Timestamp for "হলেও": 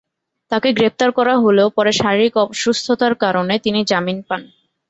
1.43-1.67